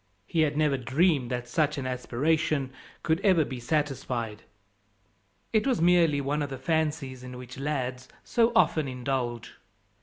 He 0.25 0.41
had 0.41 0.57
never 0.57 0.77
dreamed 0.79 1.29
that 1.29 1.47
such 1.47 1.77
an 1.77 1.85
aspiration 1.85 2.71
could 3.03 3.19
ever 3.21 3.45
be 3.45 3.59
satisfied 3.59 4.41
it 5.53 5.67
was 5.67 5.79
merely 5.79 6.19
one 6.21 6.41
of 6.41 6.49
the 6.49 6.57
fancies 6.57 7.23
in 7.23 7.37
which 7.37 7.59
lads 7.59 8.07
so 8.23 8.51
often 8.55 8.87
indulge. 8.87 9.53